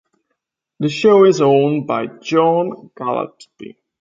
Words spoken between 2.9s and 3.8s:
Gallaspy.